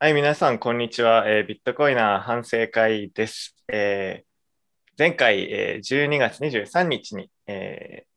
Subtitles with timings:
[0.00, 1.28] はい、皆さん、こんにちは。
[1.28, 3.56] えービットコイナー反省会です。
[3.68, 4.28] えー
[4.98, 8.08] 前回、えー12月23日に、えー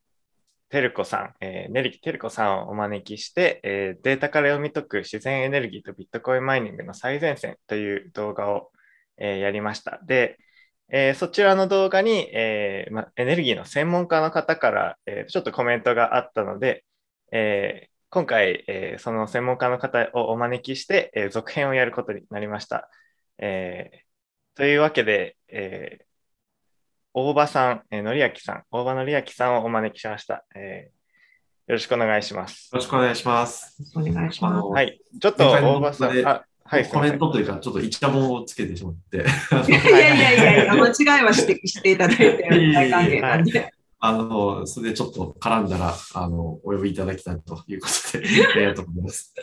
[0.70, 8.72] テルコさん、えー、ネリキテルコさんをお招きして、えーデータから読み解く自然エネルギーとビットコインマイニングの最前線という動画を、
[9.18, 10.00] えーやりました。
[10.06, 10.38] で、
[10.90, 16.86] えーそちらの動画に、えーま、エネルギーの専門家の方から、えーちょっとコメントがあったので、
[17.32, 22.90] えー今回、えーその専門家の方をお招きして、えー続編をやることになりました。
[23.38, 26.04] えーというわけで、えー
[27.14, 30.44] 大場さん、えー、のりあきさん、大場のりあきさんをお招きしました。
[30.54, 31.02] えー
[31.68, 32.70] よろしくお願いします。
[32.74, 33.78] よろしくお願いします。
[33.96, 34.66] お願いします。
[34.68, 43.74] はい、ちょっと大場さん、あ、はい、コメントというか、ちょっとイチャモンをつけてしまって、いやいやいやいや、間違いは指摘していただいて、大歓迎なんで。
[44.04, 49.34] あの、それでちょっと絡んだら、あの、お呼びいただきたいということで、ありがとうございます。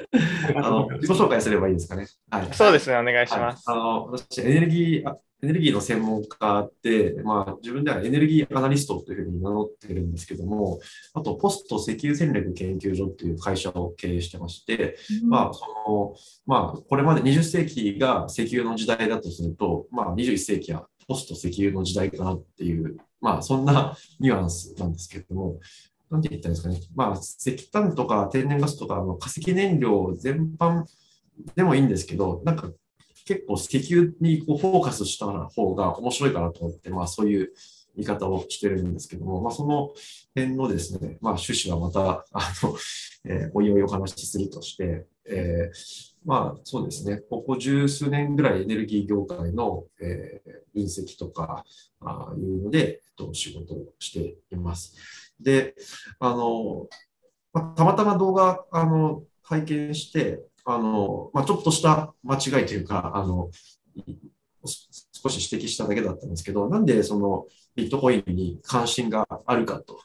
[0.56, 2.08] あの、自己紹介すればいいですかね。
[2.28, 2.48] はい。
[2.52, 3.70] そうですね、お願いします。
[3.70, 10.80] はい、あの私、エネルギー、あエネルギーの専門家で、まあ、自分ではエネルギーアナリストというふうに名乗ってるんですけども、
[11.14, 25.58] あと、ポスト石油戦略研究所という会社を経営してまして、まあ、その、まあ、これまで20世紀が石油の時代だとすると、まあ、21世紀はポスト石油の時代かなっていう、まあ、そんな ニュアンスなんですけれども、
[26.10, 26.80] なんて言ったんですかね。
[26.94, 30.84] まあ、石炭とか天然ガスとか、の化石燃料全般
[31.54, 32.70] でもいいんですけど、なんか
[33.24, 37.52] 結構石油にこうフォーカスした方が面白いかなと思って、まあそういう
[37.94, 39.90] 言い方をしてるんですけども、まあその
[40.34, 42.76] 辺のですね、まあ趣旨はまた、あの、
[43.26, 51.64] えーおいおいお話しするとして、えーまあそうですね、ここ十数年ぐらいエネルギー業界の、えー分析とか
[52.00, 54.94] あいうので、えっと、仕事をしています。
[55.40, 55.74] で、
[56.20, 56.86] あの、
[57.52, 63.50] まあたまたま動画、あの、拝見して、あの、まあ、ちょっとした間違いというか、あの、
[65.12, 70.00] 少し指摘しただけだったんですけど、なんでそのビットコインに関心があるかと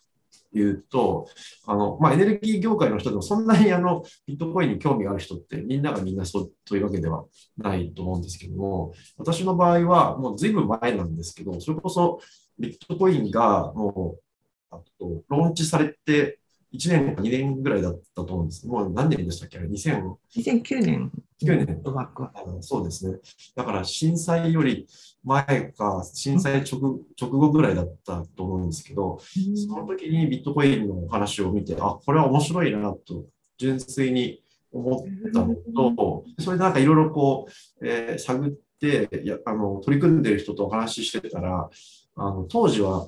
[0.53, 1.27] いうと、
[1.67, 7.25] あの、まあ、エネルギー業界の人でもそんなにあの、ビットコインに興味がある人ってみんながみんなそうというわけでは
[7.57, 12.19] ないと思うんですけども、私の場合はもうずいぶん前なんですけど、それこそ
[12.59, 16.39] ビットコインがもう、あと、ローンチされて
[16.73, 18.67] 1年か2年ぐらいだったと思うんです。
[18.67, 19.59] もう何年でしたっけ？
[19.59, 21.11] あれ ?2009 2009年
[21.41, 21.81] 年。
[21.83, 22.31] のバックは。
[22.33, 23.19] あのそうですね。
[23.55, 24.87] だから震災より
[25.23, 29.19] 前か、震災直直後ぐらいだったと思うんですけど、
[29.67, 33.25] その時にビットコインのお話を見て、あ、これは面白いなと、
[33.57, 34.41] 純粋に
[34.71, 35.55] 思ったの
[35.95, 37.47] と、それでなんかいろいろこ
[37.81, 41.69] う、えー探っていやあの、取り組んでる人とお話ししてたら、
[42.15, 43.07] あの当時は、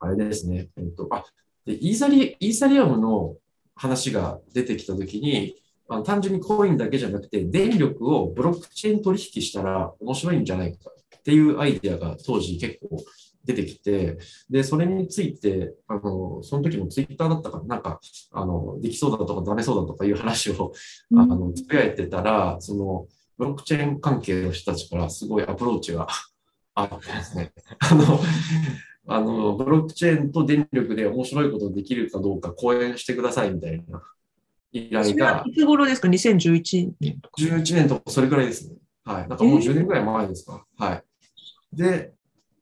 [0.00, 1.24] あれですね、えっと、あ、
[1.68, 3.36] でイーサリ、イーサリアムの
[3.74, 5.54] 話が出てきた時に、
[5.88, 12.96] あの単純にコインだけじゃなくて、電力をブロックチェーン取引したら面白いんじゃないかっていうアイデアが当時結構
[13.44, 14.18] 出てきて、
[14.48, 18.00] で、それについて、あの、その時もツイッターだったかな、なんか、
[18.32, 20.72] あの、できそうだとかダメそうだとかいう話を、
[21.14, 26.06] あの、つぶやいてたら、その、ブロックチェーン関係の人たちからすごいアプローチが
[26.74, 28.20] あってですね、あの、
[29.08, 34.02] あの、ブロックチェーンと電力で面白いことできるかどうか講演してくださいみたいな
[34.70, 37.42] 依頼がいつ頃ですか ?2011 年とか。
[37.42, 38.76] 11年とかそれぐらいですね。
[39.04, 39.28] はい。
[39.28, 40.64] なんかもう10年ぐらい前ですか？
[40.76, 41.02] はい。
[41.72, 42.12] で、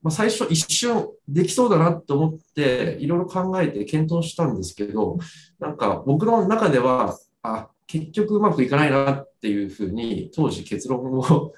[0.03, 5.19] まあ、最初一瞬できそうだなと思って、いろいろ考えて検討したんですけど、
[5.59, 11.53] なんか僕の中では、あ、結局うまくいかないなっていうふうに当時結論を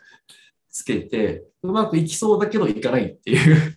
[0.79, 3.75] つけて、うまくいきそうだけどいかないっていう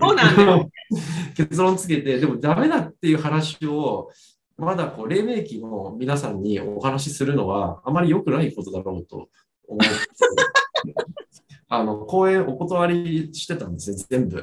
[0.00, 0.66] そうなんだ。
[1.36, 4.10] 結論つけて、でもダメだっていう話を、
[4.56, 9.28] まだこう、黎明期の皆さんにお話しするのは、あまり良くないことだろうと
[9.68, 9.86] 思って、
[11.68, 14.42] あの、講演お断りしてたんですね、全部。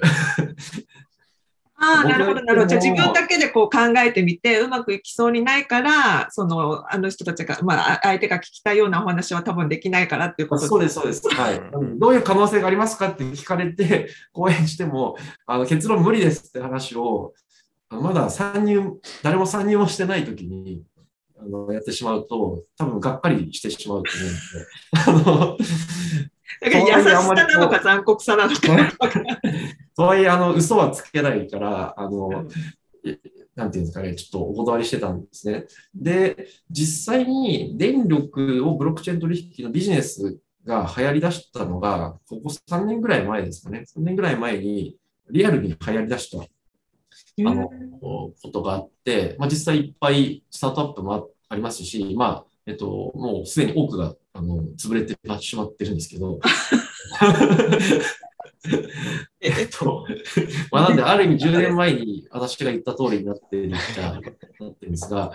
[1.81, 2.67] ああ、なるほど、なるほど。
[2.67, 11.27] じゃあ自分だけでこう考えてみて、うまくいきそうにないから、その、あの人たちが、まあ、あ相手が聞きたいようなお話は多分できないからっていうことそうです、そうです。
[11.29, 11.61] はい。
[11.97, 15.15] どういう可能性がありますかって聞かれて、 講演しても、
[15.45, 17.33] あの結論無理ですって話を、
[17.89, 20.83] まだ参入、誰も参入もしてないときに、
[21.41, 24.11] あのやってしまうと、多分がっかりしてしまうと
[25.05, 25.57] 思うんで、あの、
[26.61, 28.61] だから優しさなのか残酷さなのか。
[29.95, 32.45] とはいえ、あの、嘘はつけないから、あの、
[33.05, 33.17] え
[33.55, 35.65] なんていうんですかね、ちょっとお断りしてたんですね。
[35.93, 43.85] で、実際に電力をブロックチェーン取引のビジネスが流行り出したのが、ここ3年ぐらい前ですかね。
[43.95, 44.97] 3年ぐらい前に、
[45.29, 46.43] リアルに流行り出した
[47.45, 47.69] あの、
[48.01, 56.39] ことがあって、まあ、実際いっぱいスタートアップもあありますし、まあ、えっと、もうすでに多くが、あの、潰れてしまってるんですけど、
[59.39, 60.05] えっと、
[60.71, 65.31] まあ、なんで、ある意味10年前に私が言った通りになってるじゃなってるんですが、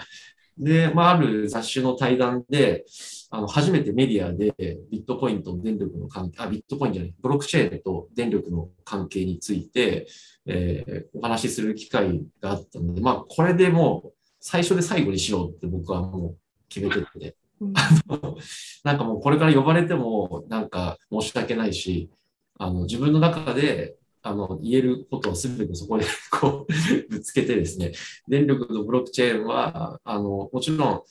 [0.59, 2.85] で、まあ、ある雑誌の対談で、
[3.31, 4.55] あの、初めてメディアで
[4.91, 10.07] ビットコインと電力の関係、あ、ビットコインじゃない、ブロックチェーンと電力の関係について、
[10.47, 16.37] えー、お話しする機会があったので、まあ、これでもう、最初で最後にしようって僕はもう
[16.69, 17.73] 決めてて、うん、
[18.85, 22.11] なんかもうこれから呼ばれても、なんか申し訳ないし、
[22.59, 27.93] あの、自分の中で、あの、言えることをすべてそこで こう、ぶつけてですね、
[28.27, 31.03] 電力のブロックチェーンは、あの、もちろん、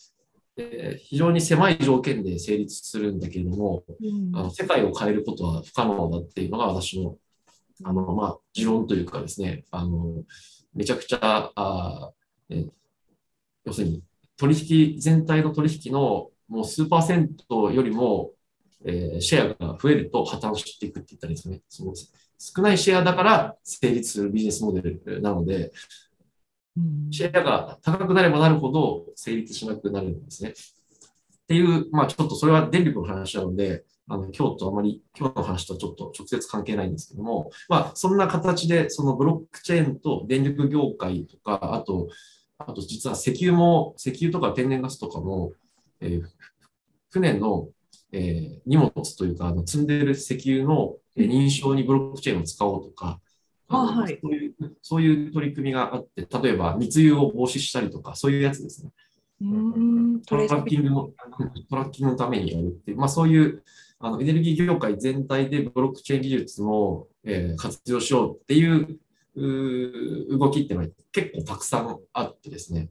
[0.58, 7.18] えー、非常に狭い条件で成立するんだけれども、うん、あの世界を変えることは不可能だっていうのが私の、
[7.84, 10.24] あの、まあ、持論というかですね、あの、
[10.74, 12.12] めちゃくちゃ、あ
[12.50, 12.72] えー、
[13.66, 14.04] 要するに、
[14.38, 18.32] 取引、全体の取引のもう数パーセントよりも、
[18.86, 21.62] えー、シェアが増えると破綻していくって言ったらですかね。
[21.70, 21.94] その
[22.44, 25.72] 少ないシェアだから成立するビジネスモデルなので、
[27.10, 30.50] シェアが高くなればなるほど成立しなくなるんですね。
[30.50, 30.54] っ
[31.48, 42.10] ていう、まあちょっとそれは電力の話なので、あの今日とあまり、今日の話とちょっと直接関係ないんですけども、まあそんな形でそのブロックチェーンと電力業界とか、あと、
[42.58, 45.54] あと実は石油も、石油とか天然ガスとかも、
[46.02, 46.24] えー、
[47.10, 47.70] 船の
[48.14, 53.20] えー、荷物というか、あの積んでいる石油の認証にブロックチェーンを使おうとか、
[53.68, 58.92] はい、そういうそういう取り組みがあって、例えば密輸を防止したりとか、そういうやつですね。
[59.42, 61.10] うんトラッキングの
[61.70, 61.76] ト。
[61.76, 63.64] ラッキングのためにやるっていう、まあ、そういう
[64.00, 69.00] あのエネルギー業界全体でブロックチェーン技術も、えー、活用しようっていう
[69.36, 72.90] 動きっていうのは結構たくさんあってですね。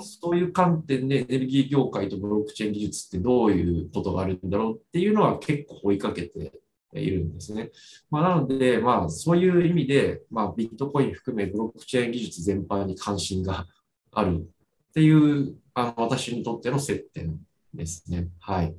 [0.00, 6.52] そういう観点でエネルギー業界とブロックチェーン技術ってどういうことがあるんだろうっていうのは結構追いかけて
[6.94, 7.70] いるんですね。
[8.10, 13.66] まあ、なので、まあ、そういう意味で、まあ、ビットコイン含めブロックチェーン技術全般に関心が
[14.12, 17.38] あるっていうあの私にとっての接点
[17.72, 18.28] ですね。
[18.40, 18.74] はい。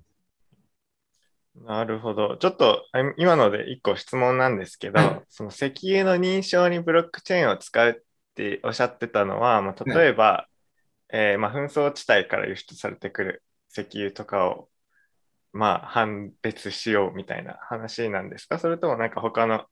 [1.65, 2.37] なるほど。
[2.37, 2.83] ちょっと
[3.17, 7.95] 今ので一個質問なんですけど、はい、その石油の認証にブロックチェーンを使うっ
[8.35, 10.53] ておっしゃってたのは、まあ、例えば、はい
[11.13, 14.67] えー、まあ、紛争地帯から輸出されてくる石油とかを、
[15.53, 18.57] まあ、判別しようみたいな話なんですか？
[18.59, 19.65] それともなんか他の、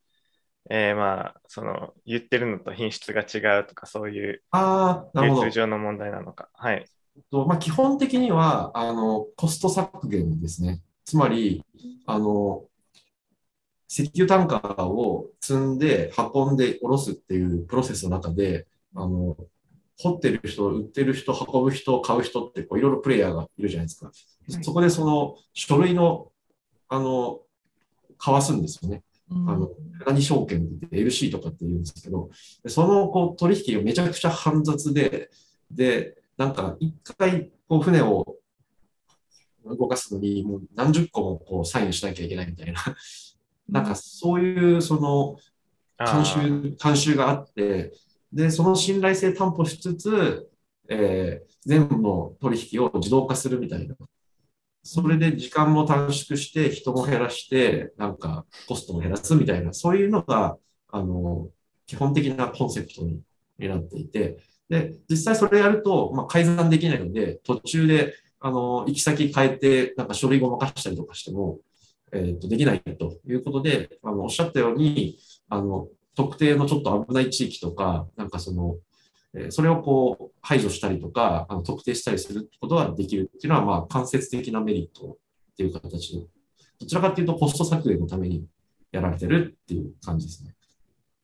[0.69, 4.43] えー、まあ、その言ってるのと品質が違うとかそういう
[5.15, 6.49] 流通上の問題なのか？
[6.53, 6.85] はい。
[7.31, 10.81] とまあ、基本的にはあのコスト削減ですね。
[11.03, 11.65] つまり、
[12.05, 12.63] あの
[13.89, 19.35] 石油タンカーを積んで運んで下ろすっていうプロセスの中で、あの
[20.01, 24.07] 掘ってる人、売ってる人、運ぶ人、買う人ってこういろいろプレイヤーがいるじゃないですか。
[24.07, 24.11] は
[24.47, 26.31] い、そこでその書類の、
[26.89, 27.41] あの、
[28.17, 29.03] 交わすんですよね。
[29.29, 29.69] うん、あの、
[30.05, 32.29] 何証券って LC とかって言うんですけど、
[32.67, 35.29] そのこう取引がめちゃくちゃ煩雑で、
[35.69, 38.37] で、なんか一回こう船を
[39.65, 42.81] 動かすのにもう何十個もこうサインしなきゃいけないみたいな、
[43.69, 45.37] なんかそういうその
[45.99, 46.39] 慣習、
[46.77, 47.93] 慣習があって、
[48.33, 50.49] で、その信頼性担保しつつ、
[50.89, 53.95] えー、全部の取引を自動化するみたいな。
[54.83, 60.57] それで時間も短縮して、人も減らして、なんかコストも減らすみたいな、そういうのが、
[60.89, 61.49] あの、
[61.85, 63.21] 基本的なコンセプトに
[63.59, 64.37] なっていて、
[64.69, 71.59] で、実際それやると、まあ、改ざんできないので、途中で、あの、行き先変えて、なんか書類ごまかしたりとかしても、
[72.13, 75.19] えっ、ー、と、できないということで、あの、おっしゃったように、
[75.49, 78.77] あの、特定のちょっと危ない地域とか、なんかその、
[79.49, 85.17] それをこう排除したりとか、あの特定したりすることができるっていうのは、まあ、間接的なメリット
[85.51, 86.25] っていう形で、
[86.79, 88.45] どちらかっていうとコスト削減のために
[88.91, 90.53] やられてるっていう感じですね。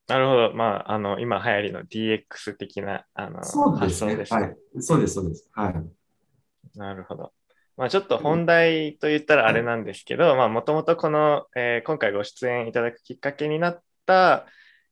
[0.07, 0.53] なるほど。
[0.53, 4.15] まあ、あの、今流行りの DX 的な、あの、そうですね。
[4.15, 4.55] はい。
[4.79, 5.49] そうです、そうです。
[5.51, 6.77] はい。
[6.77, 7.33] なるほど。
[7.75, 14.45] まあ、ちょっと本題と言ったらあれなんですけど、まあ、もともとこの、えー、今回ご出演いただくきっかけになった、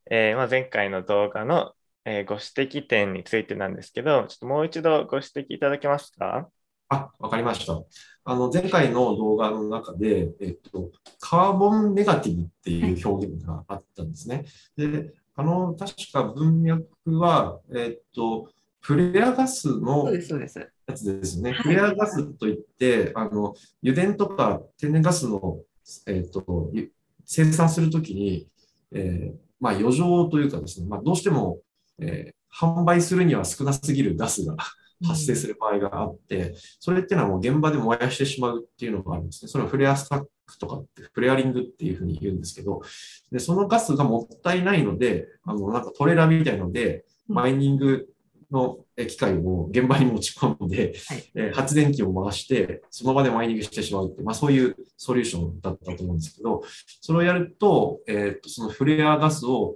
[0.09, 1.73] えー、まあ、前回の動画の、
[2.05, 6.47] えー、ご指摘点についてなんですけど、ちょっともう一度ご指摘いただけますか？
[6.89, 7.81] あ、わかりました。
[8.25, 14.45] あの、前回の動画の中で、えっと、カーボンネガティブっていう表現があったんですね。
[14.77, 18.49] で、あの、確か文脈は、えっと、
[18.81, 21.53] フレアガスのやつですね。
[21.53, 25.57] フレアガスといって、あの、油田とか天然ガスの、
[26.05, 26.71] えっと、
[27.25, 28.47] 生産するときに、
[28.91, 31.59] えー、まあ、余剰というかですね、まあ、どうしても、
[31.99, 34.55] えー、販売するには少なすぎるガスが
[35.05, 39.49] 発生する場合があって、それっていうのはもう現場で燃やしてしまうっていうのがあるんですね。
[39.49, 42.81] それをフレアスタックとかって、フレアリングっていうふうに言うんですけど、
[43.31, 48.07] で、そのガスがもったいないので、あの、なんかトレーラーみたいので、うんマイニング
[48.55, 56.63] のえ機械を現場に持ち込んで、はいえー発電機を回して、その場でマイニングしてしまうって、まあそういうソリューションだったと思うんですけど、
[57.01, 59.75] それをやると、えーっと、そのフレアガスを、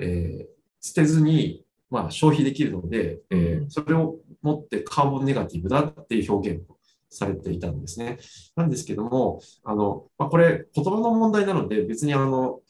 [0.00, 0.46] えー
[0.82, 6.78] 捨てずに、まあ消費できるので、えーうんそれを持ってカーボンネガティブだっていう表現を
[7.10, 8.18] されていたんですね。
[8.56, 12.60] なんですけども、あの、まあ、これ言葉の問題なので、別にあの、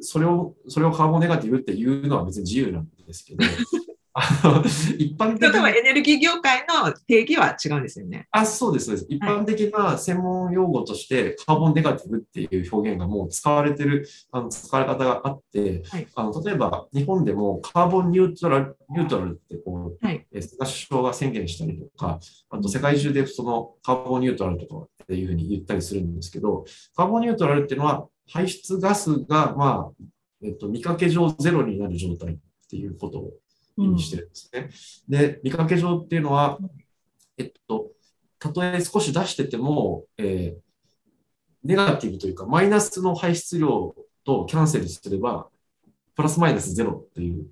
[0.00, 3.44] それを、それをカーボンネガティブっていうのは別に自由なんですけど、
[4.14, 8.26] あの、一般的例えばに、エネルギー業界の定義は違うんですよね。
[8.30, 9.06] あ、そうです、そうです。
[9.08, 22.18] 一般的な専門用語として、カーボンネガティブっていう表現がもう使われてる、あの、使われ方があって、はいあの、例えば日本でもカーボンニュートラル、ニュートラルってこう、はいえー菅首相が宣言したりとか、
[22.50, 26.64] あと世界中でそのカーボンニュートラルとかっていうふうに言ったりするんですけど、
[26.94, 30.04] カーボンニュートラルっていうのは排出ガスが、まあ、
[30.42, 32.36] えっと、見かけ上ゼロになる状態っ
[32.68, 33.32] ていうことを
[33.76, 34.70] 意味してるんですね。
[35.08, 36.58] で、見かけ上っていうのは、
[37.38, 37.90] えっと、
[38.38, 40.62] たとえ少し出してても、えー
[41.64, 45.46] ネガティブというか、マイナスの排出量とキャンセルすれば、
[46.16, 47.46] プラスマイナスゼロっていう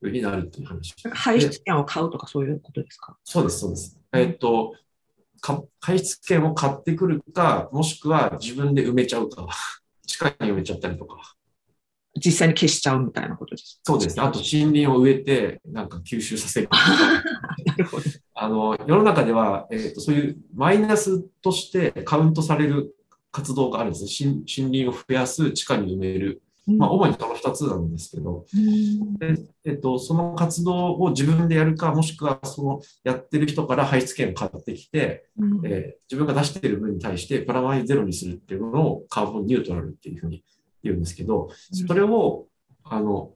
[0.00, 0.92] ふうになるっていう話。
[1.12, 3.16] 排出権を買うとかそういうことですか？
[3.22, 3.96] そうです、そうです。
[4.12, 4.74] えっと、
[5.40, 9.46] か排出権を買ってくるか、もしくは自分で埋めちゃうか、
[10.04, 11.36] 地下に埋めちゃったりとか。
[12.18, 13.80] 実際に消しちゃうみたいなことです。
[13.82, 14.22] そうですね。
[14.22, 16.68] あと森林を植えて、なんか吸収させる。
[17.66, 18.02] なるほど。
[18.34, 22.94] あの、世の中では、えっと、そういうマイナスとしてカウントされる
[23.30, 24.30] 活動があるんですね。
[24.30, 26.42] 森森林を増やす、地下に埋める。
[26.76, 40.42] まあ、主にその2つなんですけど、うんでえっと、その活動を自分でやるか、もしくはそのやってる人から排出権を買ってきて、うんえー自分が出している分に対してプラマイゼロにするっていうのをカーボンニュートラルっていうふうに
[40.82, 41.50] 言うんですけど、
[41.86, 42.46] それを、
[42.84, 43.34] あの、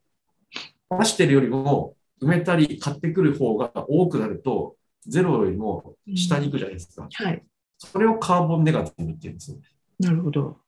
[0.99, 7.09] 出してるよりも埋めたり買ってくる方が多くなると、ゼロよりも下に行くじゃないですか。
[7.13, 7.43] はい。
[7.79, 9.63] それをカーボンネガティブって言うんですよね。
[9.99, 10.59] なるほど。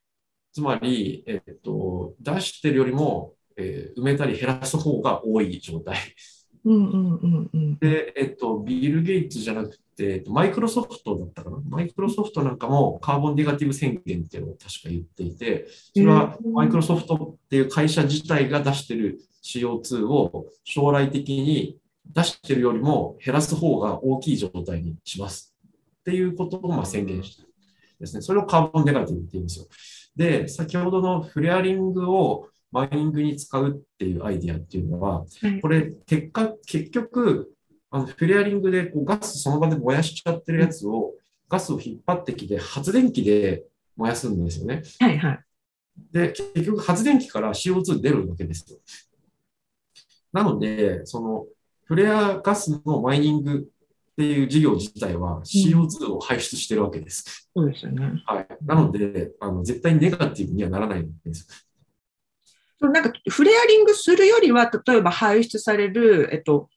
[0.51, 5.97] つまり、えっと、出してるよりも、えー埋めたり減らす方が多い状態。
[6.65, 7.77] うんうんうんうん。
[7.77, 11.57] で、えっと、ビル・ゲイツじゃなくて、えっとマイクロソフトだったかな？
[11.69, 21.77] マイクロソフトなんかもカーボンネガティブ宣言っていうのを確か言っていて、それはうんマイクロソフトっていう会社自体が出してる CO2 を将来的に
[22.11, 25.55] 出してるよりも減らす方が大きい状態にします。
[25.99, 27.43] っていうことをまあ宣言した
[27.99, 28.21] ですね。
[28.21, 29.65] それをカーボンネガティブって言うんですよ。
[30.15, 37.53] で、先ほどのフレアリングをマイニングに使うっていうアイディアっていうのは、はいこれ、結果、結局、
[37.89, 41.13] あのフレアリングでこうガスその場で燃やしちゃってるやつを、
[41.47, 43.63] ガスを引っ張ってきて発電機で
[43.95, 44.83] 燃やすんですよね。
[44.99, 45.39] はいはい。
[46.11, 48.77] で、結局発電機から CO2 出るわけですよ。
[50.33, 51.45] なので、その
[51.85, 53.71] フレアガスのマイニング
[54.11, 57.49] っていう事業自体は CO2 を排出してるわけです。
[57.55, 58.21] そうですよね。
[58.25, 58.47] はい。
[58.65, 61.64] なので、あの絶対にネガティブにはならないんです。
[62.81, 66.69] なんかフレアリングするよりは、例えば排出される、えっと、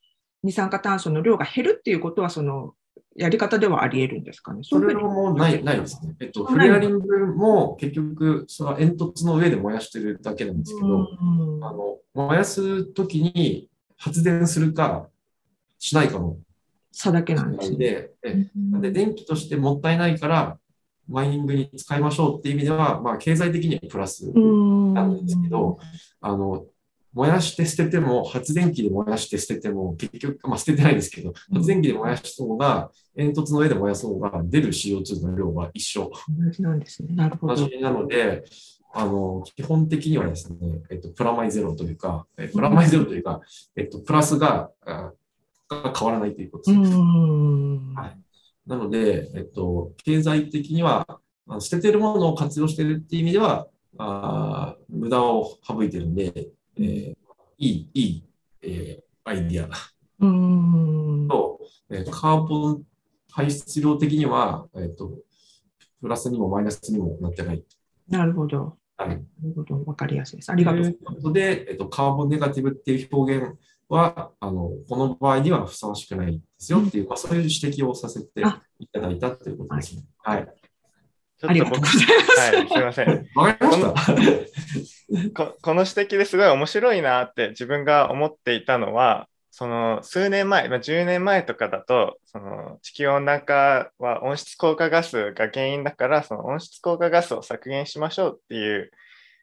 [0.42, 2.74] 二酸化炭素の量が減るっていうことは、その
[3.16, 4.60] やり方ではあり得るんですかね？
[4.62, 6.14] それもうない、ないですね。
[6.20, 11.64] えっと、フレアリングも結局、その煙突の上で燃やしてるだけなんですけど、うん。
[11.64, 15.08] あの、燃やすときに発電するか
[15.78, 16.36] しないかの
[16.92, 18.10] 差だけなんですね。
[18.70, 20.58] なんで電気としてもったいないから、
[21.08, 24.30] マイニングに使いましょうっていう意味では、まあ、経済的にはプラス。
[24.32, 25.78] うんなんですけど、
[26.20, 26.66] あの、
[27.14, 36.10] 燃やして捨てても、発電機で燃やして捨てても、結局、まあ捨ててないですけど、うん発電機で燃やした方が、煙突の上で燃やす方が出る CO2 の量は一緒。
[36.28, 37.14] 同じなんですね。
[37.14, 37.56] なるほど。
[37.56, 38.44] 同じなので、
[38.92, 40.58] あの、基本的にはですね、
[40.90, 43.40] えっと、プラマイゼロというか、えプラマイゼロというか、
[43.76, 45.12] えっと、プラスが、あ
[45.68, 48.18] が変わらないということですはい
[48.66, 51.06] なので、えっと、経済的には、
[51.46, 53.66] あの捨ててるものを活用してるっていう意味では、
[53.98, 57.16] あー無駄を省いてるんで、えー
[57.58, 58.24] いい、いい、
[58.62, 59.68] えーアイディア
[60.20, 62.82] うんと、えーカーボン
[63.30, 65.12] 排出量的には、えっと、
[66.00, 67.64] プラスにもマイナスにもなってない。
[68.08, 68.76] なるほど。
[68.96, 69.08] はい。
[69.08, 69.22] なる
[69.54, 69.84] ほど。
[69.84, 70.50] わかりやすいです。
[70.50, 73.54] ありがとうございということで、えっと、カーボンネガティブっていう表現
[73.88, 78.42] は、あの、この場合にはふさわしくないですよっていう、まあ、そういう指摘をさせて
[78.80, 80.02] いただいたということですね。
[80.18, 80.48] はい。
[81.38, 82.38] ちょありがとうございます。
[82.40, 83.28] はい、すみません。
[83.36, 98.90] わかりましたこ この指摘ですごい面白いなって自分が思っていたのは、その数年前、まあ、10年前とかだと、その地球温暖化は温室効果ガスが原因だから、その温室効果ガスを削減しましょうっていう、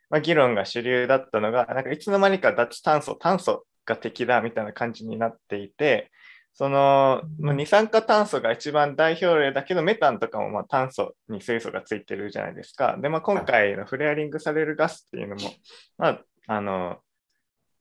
[0.10, 6.12] まあ、議論が主流だったのが、なんかいつの間にか脱炭素、炭素が敵だみたいな感じになっていて、
[6.56, 12.98] その、まあ、二酸化炭素が一番代表例だけど、メタンとかもまあ炭素に水素がついてるじゃないですか。
[13.02, 15.52] で、まあ、今回のフレアリングされるガスっていうのも、
[15.98, 17.00] まあ、あの、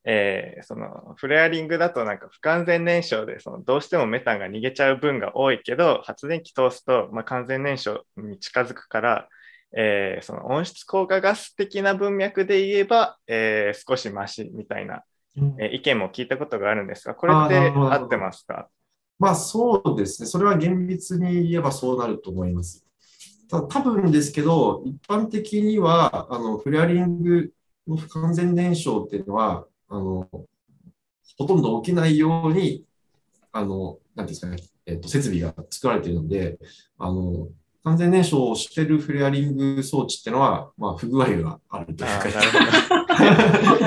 [0.05, 9.29] えー、そのフレアリングだとなんか不完全燃焼でそのどうしてもメタンが逃げちゃう分が多いけど発電機通すと、まあ、完全燃焼に近づくから、
[9.75, 15.05] えー、その温室効果ガス的な文脈で言えば、えー、少しマシみたいな、
[15.59, 18.69] え意見も聞いたことがあるんですがこれって合ってますか？
[19.19, 20.29] まあそうですね。
[20.29, 22.85] それは厳密に言えばそうなると思います。
[23.49, 27.51] た多分ですけど一般的にはあのフレアリング
[27.87, 30.29] の不完全燃焼っていうのはあの、
[31.39, 32.85] ほとんど起きないように、
[33.53, 36.59] あの、なんですかね、えっ、と、設備が作られているので、
[36.99, 37.49] あの、
[37.85, 43.05] 完全燃焼をしているフレアリング装置っていうのは、まあ、不具合があるというか。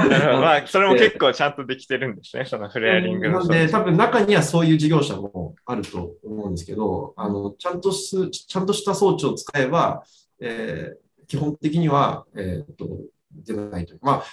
[0.07, 0.41] なるほど。
[0.41, 3.39] まあ、それも結構ちゃんとできてるんですね、そのフレアリングの。
[3.39, 10.03] なんで、多分中にはそういう事業者もあると思うんですけど、あの、ちゃんとす、ちゃんとした装置を使えば、
[10.39, 12.87] えー、基本的には、えっ、と、
[13.31, 13.99] 出ないという。
[14.03, 14.23] まあ、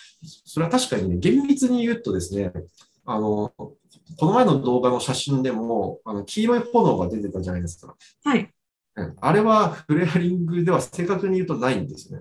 [0.45, 2.53] それは確かにね、厳密に言うとですね、
[3.07, 3.51] あの、
[4.19, 7.97] この前の動画の写真でも、あの黄色い炎が出てたじゃないですか。
[8.25, 8.51] はい。
[9.21, 12.21] あれはフレアリングでは正確に言うとないんですね。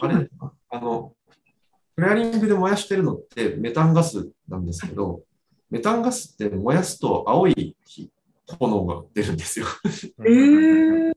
[0.00, 0.28] あれ、
[0.70, 1.12] あの、
[1.96, 5.22] フレアリングで燃やしてるのってメタンガスなんですけど、
[5.70, 7.76] メタンガスって燃やすと青い
[8.58, 9.66] 炎が出るんですよ。
[10.24, 11.12] えー、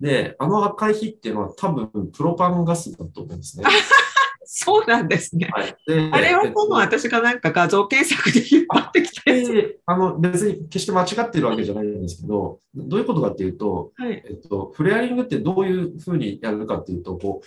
[0.00, 3.64] で、あの赤い火っていうのは多分プロパンガスだと思うんですね。
[4.44, 5.48] そうなんですね。
[5.52, 5.76] はい、
[6.12, 17.42] あれはもう私がなんか画像検索で引っ張ってきてあの別に決して間違ってるわけじゃないんですけど、どういうことかっていうと、はい、えっと、フレアリングってどういうふうにやるかっていうと、こ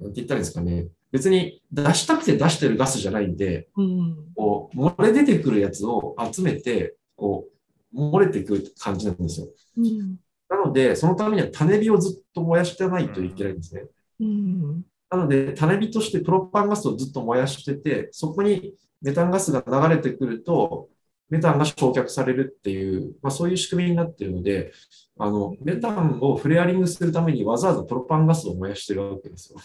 [0.00, 7.46] う、なんて言ったらいいんですかね、別に出したくて出してるガスじゃないんで、うん、こう漏れ出てくるやつを集めて、こ
[7.94, 9.48] う、漏れてくる感じなんですよ。
[9.76, 10.16] うん、
[10.48, 13.84] なので、そのためには種火をずっと燃やしてないといけないんですね。
[14.20, 20.88] うんなので、種火としてプロパンガスをずっと燃やしてて、そこにメタンガスが流れてくると、
[21.28, 24.72] メタンが焼却されるっていう、まあ、そういう仕組みになっているので、
[25.18, 29.58] あの、メタンをフレアリングするためにわざわざプロパンガスを燃やしてるわけですよ。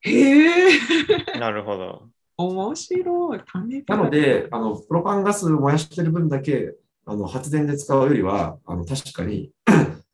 [0.00, 1.38] へえ。
[1.38, 2.08] なるほど。
[2.38, 3.40] 面白い。
[3.86, 6.74] なので、あの、プロパンガスを燃やしてる分だけ、
[7.06, 9.50] あの、発電で使うよりは、あの、確かに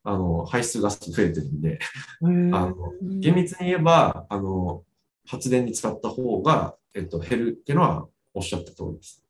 [0.04, 1.78] あの、排出ガス増えてるんで、
[2.22, 2.76] あの、
[3.20, 4.82] 厳密に言えば、あの、
[5.26, 9.22] 発電に使った方が、えっと、減るっていうのはおっしゃった通りです。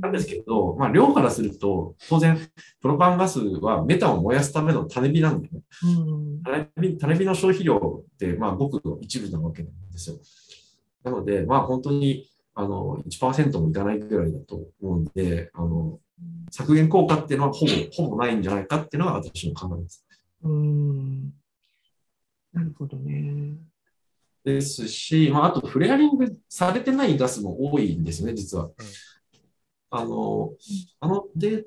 [0.00, 2.38] なんですけど、まあ、量からすると、当然、
[2.80, 5.60] プロパンガスはメタンを燃やすための種火なんでね、
[6.44, 10.16] 種種火の消費量って、まあ、ごく一部なわけなんですよ。
[11.02, 15.98] なので、まあ、本当に、あの、1%もいかないぐらいだと思うんで、あの、
[16.50, 20.04] 削減効果っていうのはほぼ、ほぼないんじゃないかっていうのが私の考えです。
[20.42, 21.32] うん。
[22.52, 23.54] なるほどね。
[24.44, 28.64] ですし、まあ、あとフレアリングされてないガスも多いんですね、実は。
[28.64, 28.72] うん、
[29.90, 30.52] あの、
[31.00, 31.64] あのデ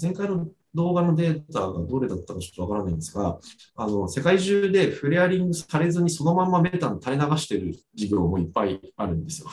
[0.00, 3.38] 前回の動画のデータがどれだったかちょっとわからないんですが、
[3.74, 9.48] あの、世界中でフレアリングされずにそのままメタン垂れ流してる事業もいっぱいあるんですよ。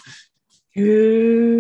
[0.74, 1.57] へー。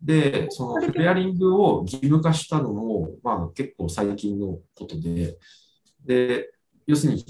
[0.00, 5.36] で、そのフレアリングを義務化したのも、まあ結構最近のことで、
[6.04, 6.50] で、
[6.86, 7.24] 要するに、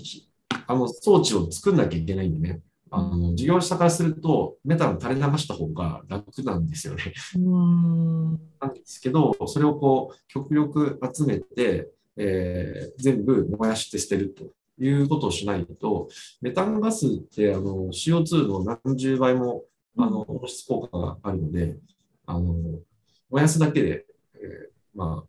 [0.66, 7.12] あの装置を作んなきゃいけないんでね、あの事業者からすると、メタン垂れ流した方が楽なんですよね。
[8.60, 14.44] なんですけど、それをこう極力集めて、えー、全部燃やして捨てると
[14.78, 16.08] いうことをしないと、
[16.40, 19.64] メタンガスってあの CO2 の何十倍も
[19.98, 21.76] あの温室効果があるので、
[22.26, 22.54] あの
[23.30, 25.28] 燃やすだけで、えー、まあ、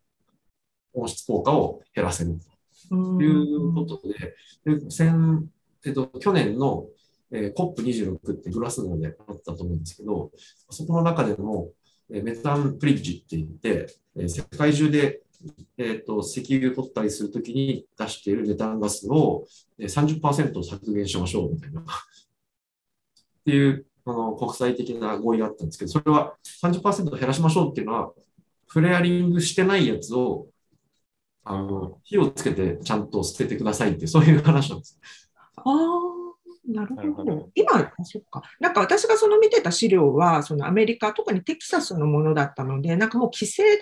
[0.93, 2.37] 温室効果を減らせる
[2.89, 5.49] ということで、で先
[5.85, 6.85] えっと、去年の、
[7.31, 10.31] えー、COP26 ってグラスゴーであったと思うんですけど、
[10.69, 11.71] そこの中でも、
[12.11, 15.21] えー、メタンプリッジって言って、えー、世界中で、
[15.77, 19.45] えーと、石油取ったりするときに出しているメタンガスを、
[19.79, 21.81] えー、30%削減しましょうみたいな。
[21.81, 21.85] っ
[23.45, 28.11] ていうあの国際的な合意があったんですけど、それは30%減らしましょうっていうのは、
[28.67, 30.47] フレアリングしてないやつを、
[31.43, 34.97] あの、火をつけてちゃんと捨ててくださいって、そういう話なんです。
[35.57, 35.73] ああ、
[36.71, 37.49] なるほなるほどど。
[37.53, 38.43] 今、あそっか。
[38.61, 43.81] なんか私がその見てた資料は、そのアメリカ、特にテキサスのものだったので、なんかもう規制で、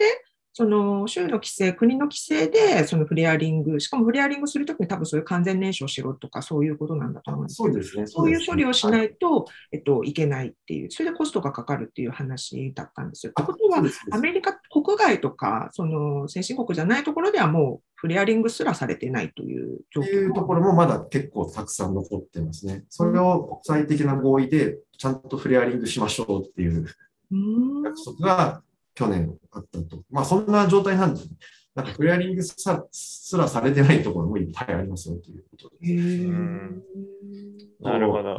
[0.57, 8.07] その州の規制、国の規制で、そのフレアリング、しかもフレアリングするときに多分そういう完全燃焼しろとかそういうことなんだと思うんですけど、そうですね。。
[8.07, 13.31] そういう処理をしないいと、えっと、いけないっていう、それでコストがかかるっていう話だったんですよ。
[13.31, 22.85] ってことはアメリカ国外とか、その先進国じゃないところではもうフレアリングすらされてないという状っていうと況ころもまだ結構たくさん残ってますね。
[22.87, 26.85] それを国際的な合意でちゃんとフレアリングしましょうっていう
[27.83, 28.61] 約束が
[28.95, 30.01] 去年あったと。
[30.09, 31.21] まあそんな状態なんで、
[31.75, 36.83] なんかフレアリングさすらされてないところもいっぱいありますよということでへーうん
[37.81, 38.37] なるほど。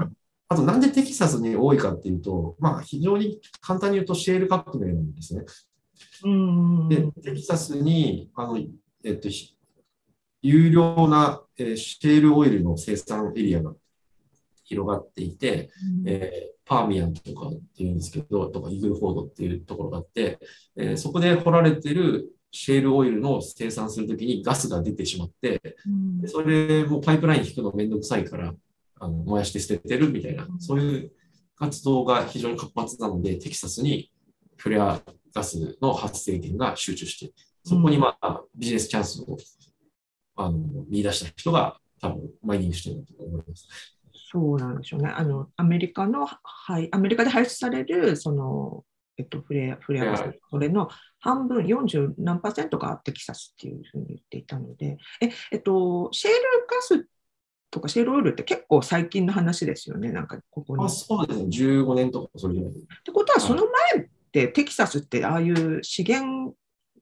[0.48, 5.44] あとなんでテキサスに多いかっていうと、まあ非常に簡単に言うとシェール革命なんですね。
[6.24, 8.58] うんで、テキサスに、あの、
[9.04, 9.56] えっと、ひ
[10.42, 13.74] 有料な、えーシェールオイルの生産エリアが
[14.66, 15.70] 広がっていて、
[16.06, 20.40] えーパーミアンとかっていうんですけど、とかイーグルフォードっていうところがあって、
[20.76, 26.20] えーそこで掘られてるシェールオイルの生産するときにガスが出てしまって、うん。
[26.20, 28.52] でそれもパイプライン引くのめんどくさいから、
[28.98, 31.12] あの燃やして捨ててるみたいな、そういう
[31.54, 34.10] 活動が非常に活発なので、テキサスに
[34.56, 35.00] フレア
[35.34, 39.36] ガスの発生源が集中して、そこにまあビジネスチャンスを
[40.36, 43.68] あの見出した人が多分マイニングしてると思います。
[44.28, 45.08] そうなんでしょうね。
[45.08, 48.84] あの、アメリカの、はい、アメリカで排出される、その、
[49.16, 50.16] えっと、フレア、フレア
[50.50, 50.88] それの
[51.20, 57.08] 半分、40何パーセントがテキサスっていうふうに言っていたので、え、えっと、シェールガス
[57.70, 60.82] とかシェールオイルって結構最近の話ですよね、なんかここに。
[60.82, 62.72] あっそうですね、15年とかそれぐらい。
[63.04, 66.56] てことは、その前ってテキサスってああいう資源、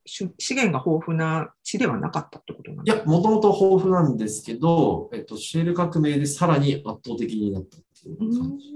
[0.06, 8.72] 資資源が豊富な地ではなかったってことなんいや、もともと豊富なんですけど、えっと、シェール革命でさらに圧倒的になったっていうう感じ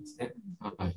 [0.00, 0.34] ですね。
[0.60, 0.96] はい。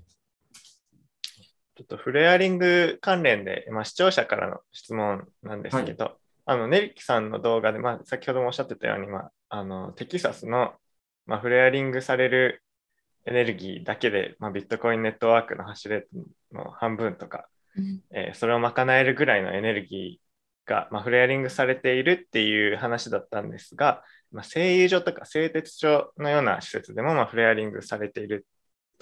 [1.76, 10.74] ちょっとフレアリング関連で、まあ、視聴者からの質問なんですけど、あのネリキさんの動画で、まあ、先ほどもおっしゃってたように、まあ、あのテキサスの、
[11.26, 12.64] まあ、フレアリングされる
[13.26, 16.08] エネルギーだけで、まあ、ビットコインネットワークの走れ
[16.54, 28.46] の半分とか、うんえーそれを賄えるぐらいのエネルギーが、まあ、フレアリングされているっていう話だったんですが、まあ、製油所とか製鉄所のような施設でも、まあ、フレアリングされている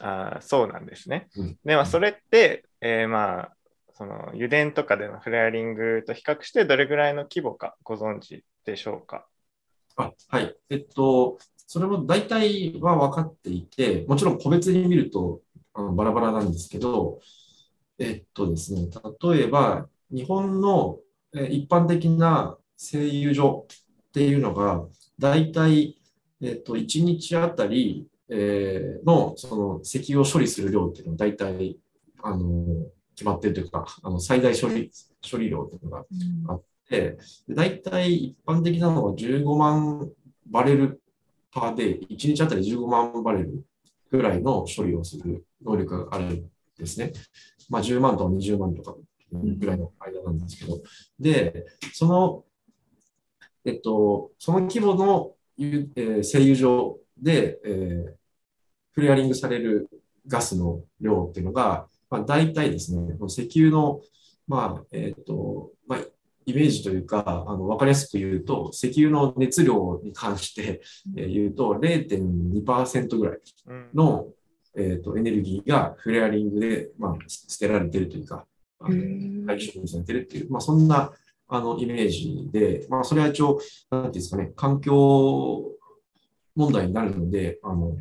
[0.01, 1.29] あーそうなんですね。
[1.38, 3.53] うんで、まあ、それって、えーまあ、
[3.93, 9.27] その油田とかでのフレアリングと比較してどれぐらいの規模かご存知でしょうか？
[9.95, 10.55] あはい。
[10.71, 15.41] えっと、それも大体は分かっていて、もちろん個別に見ると
[15.75, 17.19] あのバラバラなんですけど、
[17.99, 18.88] えっとですね、
[19.21, 20.99] 例えば、日本の
[21.34, 23.67] え一般的な製油所
[24.10, 24.86] っていうのが、
[25.19, 25.99] 大体、
[26.41, 31.77] えっと、1日あたり、えーのその石油を処理する量っていうのは大体、
[32.21, 32.65] あの、
[33.15, 34.91] 決まってるというか、あの最大処理、
[35.29, 36.06] 処理量っていうのが
[36.89, 40.10] で、で大体一般的なのは15万
[40.47, 41.01] バレル
[41.51, 43.63] パーデイ、1日あたり15万バレル
[44.12, 47.13] ぐらいの処理をする能力があるんですね。
[47.69, 48.95] まあ10万とか20万とか
[49.32, 50.82] ぐらいの間なんですけど、
[51.19, 52.45] で、その、
[53.65, 58.13] えっと、その規模の、えー製油所で、えー
[58.93, 59.89] フレアリングされる
[60.28, 64.02] ガスの量っていうのが、まあ、大体ですね、石油の、
[64.47, 65.99] まあ、えっと、まあ、
[66.45, 70.82] イメージというか、あの、わかりやすく言うと、石油の熱量に関して
[71.17, 73.39] えー言うと、0.2%ぐらい
[73.95, 74.28] の、
[74.75, 78.45] えっと、エネルギーがフレアリングで、まあ、捨てられてるというか、
[78.79, 81.12] あのへー廃処分されてるっていう、まあ、そんな、
[81.47, 83.59] あの、イメージで、まあ、それは一応、
[83.91, 85.63] なんていうんですかね、環境
[86.55, 87.95] 問題になるので、あの、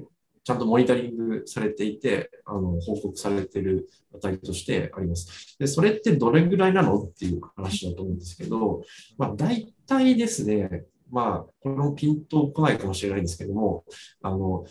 [0.44, 5.56] ちゃんとモニタリングされていて、あの、報告されている値としてあります。
[5.58, 8.82] で、それってどれぐらいなのっていう話だと思うんですけど、
[9.18, 13.84] まあ、大体ですね、まあ、これもピンとこないかもしれないんですけども、
[14.22, 14.64] あの、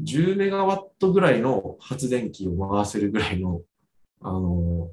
[0.00, 3.60] 10メガワットぐらいの発電機を回せるぐらいの、
[4.22, 4.90] あの、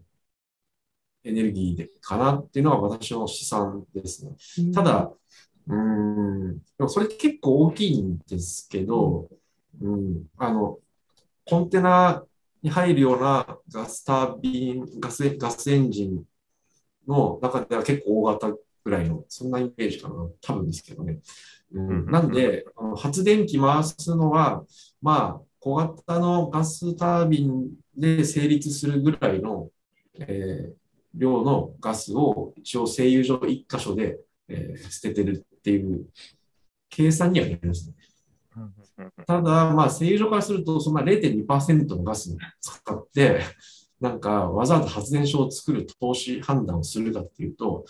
[1.23, 4.33] エネルギーでかなっていうのは私の試算ですね。
[4.73, 5.09] ただ、
[5.67, 9.29] うーん、でもそれ結構大きいんですけど、
[9.81, 10.79] うん、あの、
[11.45, 12.25] コンテナ
[12.61, 16.25] に入るようなガスタービン、ガス、ガスエンジン
[17.07, 20.15] の中では結構大型ぐらいの、そんなイメージかな。
[20.41, 21.19] 多分ですけどね。
[21.71, 24.63] なんで、あの発電機回すのは、
[25.01, 29.69] まあ、小型のガスタービンで成立するぐらいの、
[30.19, 30.83] えー
[31.15, 34.17] 量のガスを一応製油所一箇所で、
[34.47, 36.07] えー捨ててるっていう
[36.89, 37.93] 計算にはなりますね。
[39.27, 43.41] ただ、まあ、製油所からすると、そんな0.2%のガス使って、
[43.99, 47.85] なんかわざわざ発電所を作る投資判断をするかっていうと、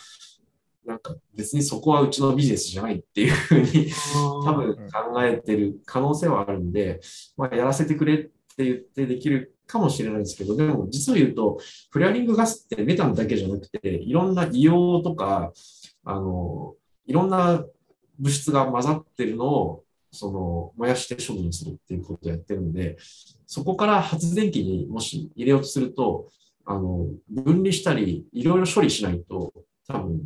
[0.86, 3.92] なんか別にそこはうちのビジネスじゃないっていうふうに
[4.46, 7.00] 多分考えてる可能性はあるんで、
[7.38, 8.18] まあ、やらせてくれっ
[8.56, 11.58] て言ってできるかもしれないですけど、でも実を言うと、
[11.90, 15.52] フレアリングガスってメタンだけじゃなくて、いろんな硫黄とか、
[16.04, 17.64] あの、いろんな
[18.20, 22.98] 物質が混ざってるのを、その、燃やして処分するっていうことをやってるんで、
[23.48, 26.30] そこから発電機にもし入れようとすると、
[26.66, 29.54] あの、分離したり、いろいろ処理しないと、
[29.88, 30.22] 多分、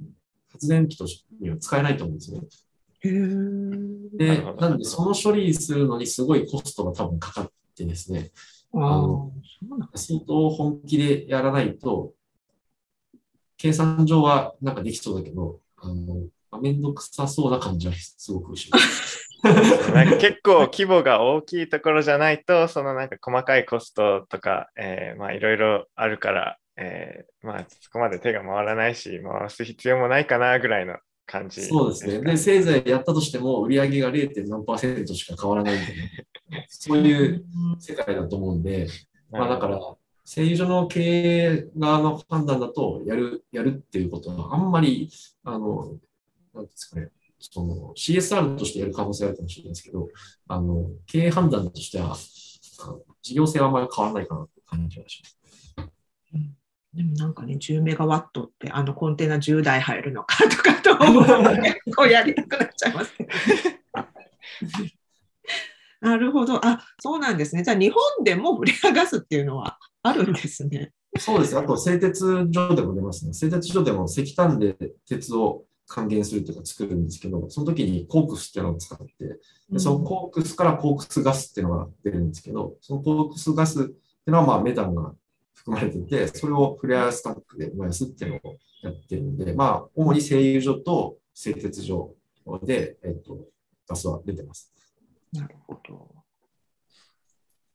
[0.58, 2.42] 発電機としてには使えないと思うんですね。
[4.14, 8.32] で、なので、その処理するのにすごいコストが多分かかってですね、
[8.74, 9.32] あの
[9.96, 12.14] 相当本気でやらないと、
[13.58, 16.28] 計算上はなんかできそうだけど、あの、
[16.62, 19.28] めんどくさそうな感じはすごくします。
[19.94, 32.22] なんか結構規模が大きいところじゃないと、そのなんか細かいコストとか、えー、まあいろいろあるから、えー、まあそこまで手が回らないし、回す必要もないかなぐらいの感じ、ね、そうですね。
[32.22, 34.48] で、せいぜいやったとしても、売り上げが 0.
[34.48, 37.46] 何パーセントしか変わらないんで、ね、そういう
[37.80, 38.88] 世界だと思うんで、
[39.32, 39.80] まあだから、
[40.24, 45.10] 製油所の経営側の判断だと、やる、やるっていうことは、あんまり、
[45.44, 45.98] あの、
[46.54, 47.10] なんですかね、
[47.40, 50.08] その CSR としてやる可能性あるかもしれないですけど、
[50.48, 52.16] あの、経営判断としては、
[53.22, 55.38] 事業性はあんまり変わらないかなという感じがします。
[56.98, 63.28] でもなんかね、10メガワットってあのコンテナ10台入るのかとかと思うと結構やりたくなっちゃいます、ね。
[66.02, 66.66] なるほど。
[66.66, 67.62] あ、そうなんですね。
[67.62, 70.92] じゃあ日本でもフレアガスっていうのはあるんですね。
[71.20, 71.56] そうです。
[71.56, 73.34] あと製鉄所でも出ますね。
[73.34, 74.76] 製鉄所でも石炭で
[75.08, 79.06] 鉄を還元するというか作るんですけど、その時にコークスっていうのを使って、
[79.70, 83.96] でそのコークスからコークスガスっていうのが出るんですけど、そのコークスガスってい
[84.28, 85.14] うのはまあメタンが
[85.68, 92.16] 含まれてて、それをフレアスタックで燃やすっていうのをやってるんで、まあ、主に製油所と製鉄所
[92.64, 93.38] で、えっと、
[93.88, 94.72] ガスは出てます。
[95.34, 96.16] なるほど。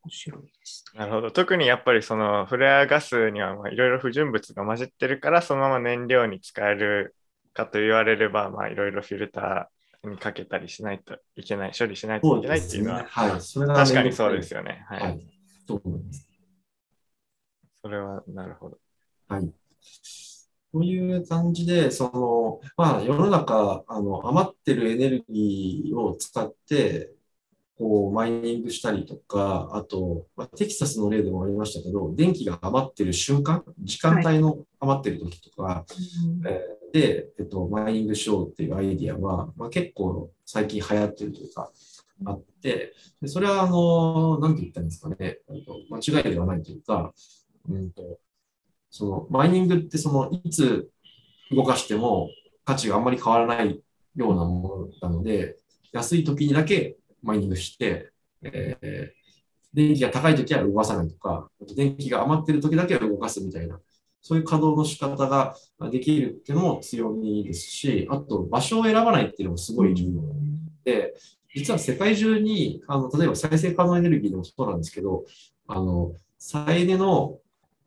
[0.05, 1.31] 面白いです、ね、なるほど。
[1.31, 7.14] 特にやっぱりそのフレアガスにはいろいろ不純物が混じってるから、そのまま燃料に使える
[7.52, 14.85] かと言われれば、まあ、いろいろフィルターにかけたりしないといけない、処理しないといけないっていうのは、ねはい、それ確かにそうですよね。
[14.88, 15.02] はい。
[15.02, 15.26] はい、
[15.66, 16.32] と思います。
[17.83, 18.79] それは、なるほど。
[19.29, 19.53] はい。
[20.73, 27.12] という感じで、その、まあ、世の中、あの、余ってるエネルギーを使って、
[27.77, 41.73] こう、マイニングしたりとか、あと、まあ、テキサスの例でもありましたけど、電気が余ってる瞬間、時間帯の余ってる時とか、はい、えーで、えっと、マイニングしようっていうアイディアは、まあ、結構最近流行ってるというか、
[42.25, 45.38] あって、でそれは、あの、なんて言ったんですかね、
[45.90, 47.12] 間違いではないというか、
[47.68, 48.18] うんと、
[48.90, 50.90] その、マイニングってその、いつ
[51.51, 52.29] 動かしても
[52.64, 53.81] 価値があんまり変わらない
[54.16, 55.57] ようなものなので、
[55.92, 58.11] 安い時にだけマイニングして、
[58.42, 59.11] えー、
[59.72, 63.79] 電気が高い時は動かさないとか、電気が余ってる時だけは動かすみたいな
[64.22, 65.57] そういう稼働の仕方が
[65.90, 70.22] できるっていうのも強みですし、あと場所を選ばないっていうのもすごい重要
[70.85, 71.14] で、
[71.55, 75.25] 実は世界中に、あの例えば再生可能エネルギーでもそうなんですけど、
[75.66, 77.38] あの再エネの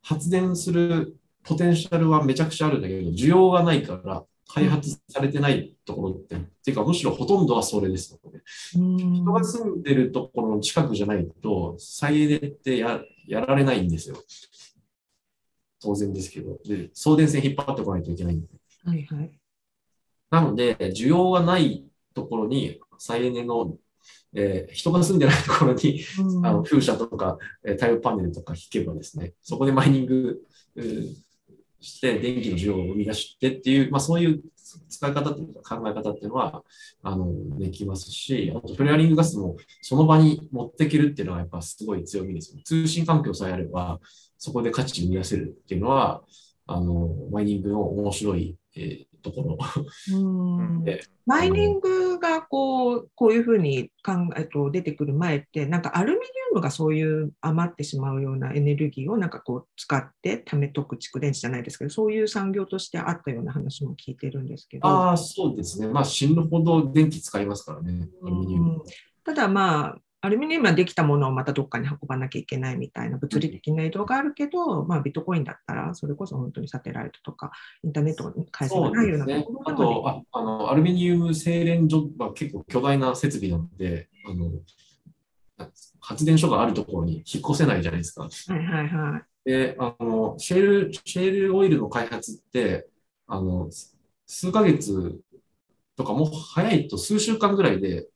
[0.06, 8.40] 発電するポテンシャルはめちゃくちゃあるんだけど、需要がないから開発されてないところって、っていうかむしろほとんどはそれですので、
[8.74, 14.18] 人が住んでるところの近くじゃないと、再エネってややられないんですよ。
[15.82, 18.48] 当然ですけど、で送電線引っ張ってこないといけないんで。
[18.84, 19.32] はいはい、
[20.30, 23.76] なので、需要がないところに、再エネの、
[24.36, 30.42] えー、人が住んでないところに、うん、あの風車とか、えー、太陽パネルとか引けばですね、そこでマイニング、
[31.86, 34.42] して電気の需要を生み出してっていう、まあ、そういう
[34.90, 36.64] 使い方というか考え方っていうのは
[37.04, 42.62] あのできますし、あとフレアリングガスもその場に持っていけるっていうのはやっぱすごい強みですよ。
[42.66, 44.00] 通信環境さえあれば、
[44.38, 46.24] そこで価値を生み出せるっていうのは、
[46.68, 49.58] あの、マイニングの面白い、えー、ところ。
[50.14, 50.86] うん
[51.26, 64.88] マイニングがこうこういうふうに考えと出てくる前って、なんかアルミニウムがそういう余ってしまうようなエネルギーをなんかこう使って貯めとく蓄電池じゃないですけど、そういう産業としてあったような話も聞いてるんですけど。
[64.88, 65.88] ああ、そうですね。
[65.88, 68.84] まあ死ぬほど電気使いますからね、アルミニウム。
[69.24, 77.52] ただまあ、アルミニウムはできたものをまたどっかに運ばなきゃいけないみたいな物理的な移動があるけど、まあ、ビットコインだったら、それこそ本当にサテライトとか、
[77.84, 84.52] インターネット回線がないようなところあでもとああの、アルミニウム精錬所は結構巨大な設備なので、あの
[86.00, 88.24] 発電所があるところに引っ越せないじゃないですか。
[88.24, 89.50] はいはいはい。
[89.50, 92.88] で、あの、シェール、シェールオイルの開発って、
[93.28, 93.70] あの、
[94.26, 95.20] 数ヶ月
[95.96, 98.08] とかもう早いと数週間ぐらいで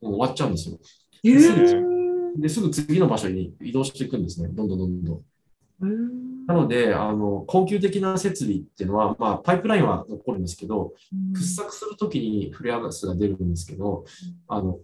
[0.00, 0.78] もう終わっちゃうんですよ。
[1.24, 2.40] えー。
[2.40, 4.48] で、すぐ次の場所に移動していくんですね。
[4.48, 6.46] どんどんどんどん。
[6.46, 10.92] なので、あの、恒久的な設備っていうのは、まあ、パイプラインは残るんですけど、
[11.34, 14.04] 掘削するときにフレアガスが出るんですけど、
[14.48, 14.78] あの、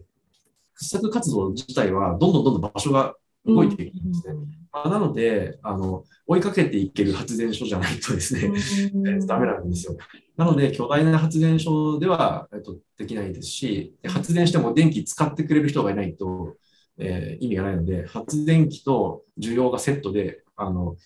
[0.75, 3.15] 掘削活動自体はどんどんどんどん場所が
[3.47, 4.35] 動いていくんですね。
[4.73, 9.97] まあなので、あの、追いかけていける発電所じゃないとですね、えーダメなんですよ。
[10.37, 16.57] なので、巨大な発電所では、えっと、できないですし、で発電しても電気使ってくれる人がいないと、
[16.99, 20.97] えー意味がないので、発電機と需要がセットで、あの、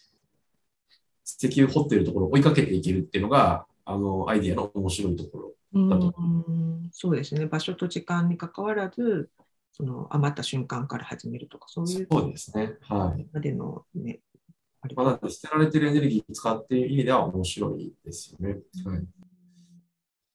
[1.25, 5.55] 石油掘ってるところを追いかけていけるっていうのが、あの、アイディアの面白いところ。
[5.89, 6.23] だとう
[6.53, 9.31] んそうですね、場所と時間に関わらず、
[9.73, 12.75] その余った瞬間から始めるとか、そういうそうですね。
[12.83, 13.27] はい。
[13.33, 14.21] までのね、
[14.83, 18.59] あれまあ、なので捨てられてるエネルギーを使っている意味では面白いですよね。
[18.85, 19.07] はい。